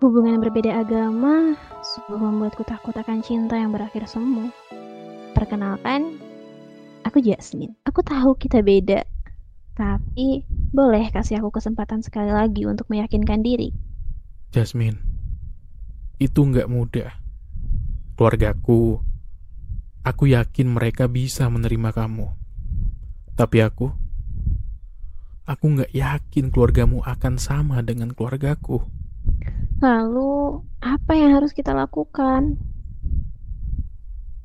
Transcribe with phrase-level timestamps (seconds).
[0.00, 4.48] Hubungan yang berbeda agama sungguh membuatku takut akan cinta yang berakhir semu.
[5.36, 6.16] Perkenalkan,
[7.04, 7.76] aku Jasmine.
[7.84, 9.04] Aku tahu kita beda,
[9.76, 13.76] tapi boleh kasih aku kesempatan sekali lagi untuk meyakinkan diri.
[14.56, 14.96] Jasmine,
[16.16, 17.12] itu nggak mudah.
[18.16, 19.04] Keluargaku,
[20.00, 22.32] aku yakin mereka bisa menerima kamu.
[23.36, 23.92] Tapi aku,
[25.44, 28.99] aku nggak yakin keluargamu akan sama dengan keluargaku.
[29.80, 32.60] Lalu, apa yang harus kita lakukan?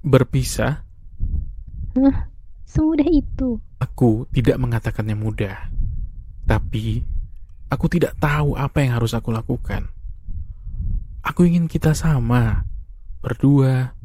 [0.05, 0.85] Berpisah,
[1.95, 2.27] Nah,
[2.67, 3.59] semudah itu.
[3.79, 5.71] aku tidak mengatakannya mudah.
[6.43, 7.03] Tapi,
[7.71, 9.87] aku tidak tahu apa yang harus aku lakukan.
[11.23, 12.67] Aku ingin kita sama,
[13.23, 13.95] berdua,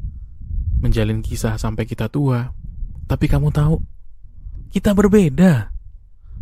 [0.79, 2.55] menjalin kisah sampai kita tua.
[3.05, 3.75] Tapi kamu tahu,
[4.71, 5.69] kita berbeda.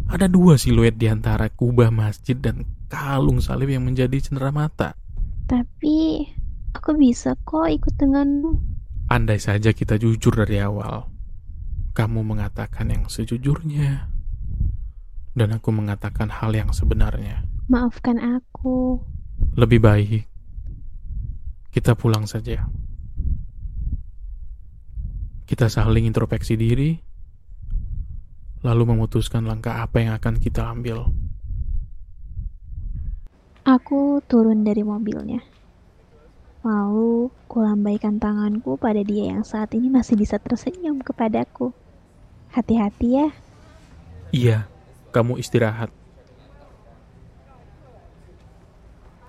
[0.08, 4.98] Ada dua siluet di antara kubah masjid dan kalung salib yang menjadi cendera mata.
[5.46, 6.26] Tapi,
[6.74, 8.52] aku bisa kok ikut denganmu.
[9.10, 11.10] Andai saja kita jujur dari awal,
[11.94, 14.10] kamu mengatakan yang sejujurnya,
[15.34, 17.46] dan aku mengatakan hal yang sebenarnya.
[17.70, 19.02] Maafkan aku.
[19.58, 20.30] Lebih baik
[21.70, 22.66] kita pulang saja.
[25.46, 26.94] Kita saling introspeksi diri,
[28.62, 31.10] lalu memutuskan langkah apa yang akan kita ambil.
[33.70, 35.46] Aku turun dari mobilnya.
[36.66, 41.70] Lalu, kulambaikan tanganku pada dia yang saat ini masih bisa tersenyum kepadaku.
[42.50, 43.30] Hati-hati ya.
[44.34, 44.58] Iya,
[45.14, 45.94] kamu istirahat.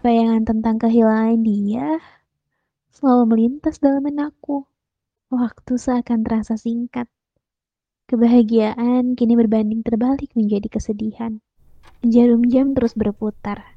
[0.01, 2.01] Bayangan tentang kehilangan dia
[2.97, 4.65] selalu melintas dalam benakku.
[5.29, 7.13] Waktu seakan terasa singkat.
[8.09, 11.45] Kebahagiaan kini berbanding terbalik menjadi kesedihan.
[12.01, 13.77] Jarum jam terus berputar.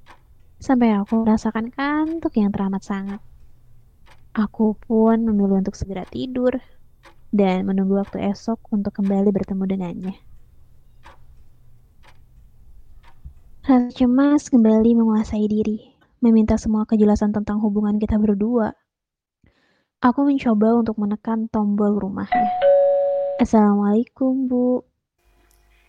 [0.63, 3.19] Sampai aku merasakan kantuk yang teramat sangat.
[4.31, 6.55] Aku pun memilih untuk segera tidur
[7.35, 10.15] dan menunggu waktu esok untuk kembali bertemu dengannya.
[13.67, 18.71] Rasa cemas kembali menguasai diri, meminta semua kejelasan tentang hubungan kita berdua.
[19.99, 22.47] Aku mencoba untuk menekan tombol rumahnya.
[23.35, 24.79] Assalamualaikum, Bu.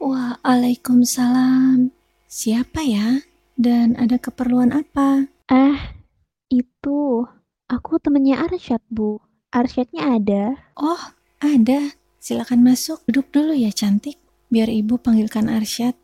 [0.03, 1.95] Waalaikumsalam.
[2.27, 3.34] Siapa ya?
[3.54, 5.31] Dan ada keperluan apa?
[5.47, 5.94] Ah,
[6.50, 7.22] itu.
[7.70, 9.22] Aku temennya Arsyad, Bu.
[9.54, 10.44] Arsyadnya ada.
[10.75, 11.94] Oh, ada.
[12.19, 13.06] Silakan masuk.
[13.06, 14.19] Duduk dulu ya, cantik.
[14.50, 15.94] Biar ibu panggilkan Arsyad.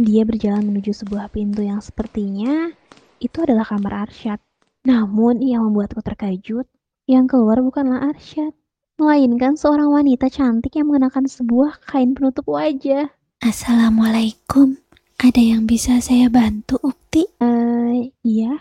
[0.00, 2.72] Dia berjalan menuju sebuah pintu yang sepertinya
[3.20, 4.40] itu adalah kamar Arsyad.
[4.88, 6.64] Namun ia membuatku terkejut.
[7.04, 8.56] Yang keluar bukanlah Arsyad,
[9.00, 13.08] melainkan seorang wanita cantik yang mengenakan sebuah kain penutup wajah.
[13.40, 14.76] Assalamualaikum.
[15.16, 17.24] Ada yang bisa saya bantu, Ukti?
[17.40, 18.60] Eh, iya.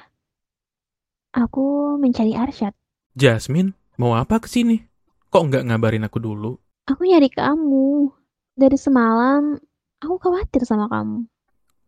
[1.35, 2.71] Aku mencari Arsyad.
[3.19, 4.79] Jasmine, mau apa ke sini?
[5.27, 6.55] Kok nggak ngabarin aku dulu?
[6.87, 8.07] Aku nyari kamu.
[8.55, 9.59] Dari semalam,
[9.99, 11.27] aku khawatir sama kamu.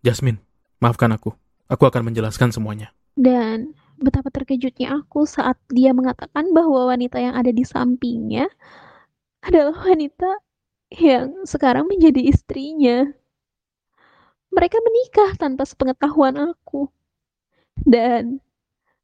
[0.03, 0.43] Jasmine,
[0.83, 1.31] maafkan aku.
[1.71, 2.91] Aku akan menjelaskan semuanya.
[3.15, 8.49] Dan betapa terkejutnya aku saat dia mengatakan bahwa wanita yang ada di sampingnya
[9.45, 10.41] adalah wanita
[10.91, 13.07] yang sekarang menjadi istrinya.
[14.51, 16.91] Mereka menikah tanpa sepengetahuan aku.
[17.79, 18.43] Dan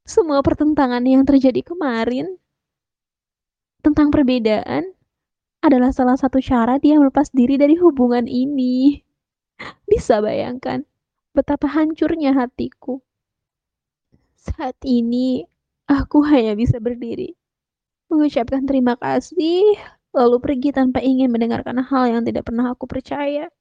[0.04, 2.36] semua pertentangan yang terjadi kemarin
[3.80, 4.92] tentang perbedaan
[5.64, 9.00] adalah salah satu cara dia melepas diri dari hubungan ini.
[9.90, 10.84] Bisa bayangkan
[11.32, 13.00] betapa hancurnya hatiku.
[14.54, 15.44] Saat ini
[15.90, 17.36] aku hanya bisa berdiri,
[18.08, 19.76] mengucapkan terima kasih,
[20.16, 23.52] lalu pergi tanpa ingin mendengarkan hal yang tidak pernah aku percaya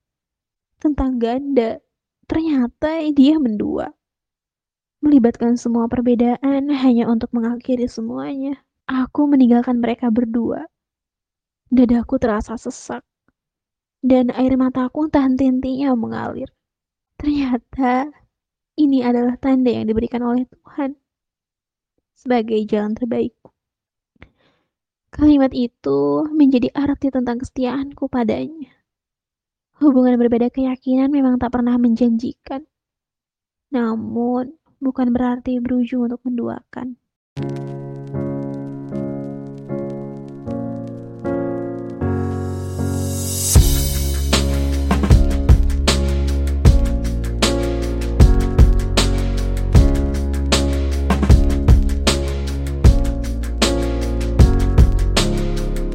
[0.80, 1.82] tentang ganda.
[2.28, 3.88] Ternyata dia mendua,
[5.00, 8.60] melibatkan semua perbedaan hanya untuk mengakhiri semuanya.
[8.88, 10.68] Aku meninggalkan mereka berdua.
[11.68, 13.04] Dadaku terasa sesak,
[14.00, 16.48] dan air mataku entah henti-hentinya mengalir.
[17.20, 18.08] Ternyata
[18.78, 20.96] ini adalah tanda yang diberikan oleh Tuhan
[22.14, 23.50] sebagai jalan terbaikku.
[25.10, 28.70] Kalimat itu menjadi arti tentang kesetiaanku padanya.
[29.82, 32.66] Hubungan berbeda keyakinan memang tak pernah menjanjikan.
[33.74, 36.98] Namun, bukan berarti berujung untuk menduakan.